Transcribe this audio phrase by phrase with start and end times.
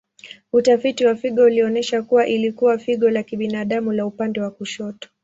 [0.53, 5.09] Utafiti wa figo ulionyesha kuwa ilikuwa figo la kibinadamu la upande wa kushoto.